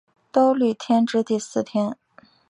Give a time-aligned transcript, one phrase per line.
[0.31, 1.95] 兜率天之第四天。